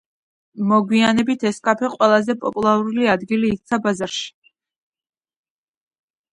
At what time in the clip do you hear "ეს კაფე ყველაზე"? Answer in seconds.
1.49-2.37